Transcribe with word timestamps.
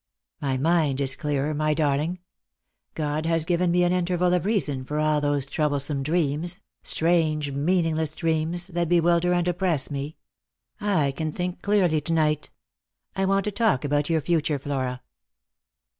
"My 0.41 0.57
mind 0.57 0.99
is 0.99 1.15
clearer, 1.15 1.53
my 1.53 1.75
darling. 1.75 2.17
God 2.95 3.27
has 3.27 3.45
given 3.45 3.69
me 3.69 3.83
an 3.83 3.91
interval 3.93 4.33
of 4.33 4.45
reason 4.45 4.79
after 4.81 4.97
all 4.97 5.21
those 5.21 5.45
troublesome 5.45 6.01
dreams— 6.01 6.57
strange 6.81 7.51
meaningless 7.51 8.15
dreams— 8.15 8.65
that 8.73 8.89
bewilder 8.89 9.31
and 9.31 9.47
oppress 9.47 9.91
me. 9.91 10.17
I 10.79 11.11
can 11.11 11.31
think 11.31 11.61
clearly 11.61 12.01
to 12.01 12.13
night. 12.13 12.49
I 13.15 13.25
want 13.25 13.43
to 13.43 13.51
talk 13.51 13.85
about 13.85 14.09
your 14.09 14.21
future, 14.21 14.57
Flora." 14.57 15.03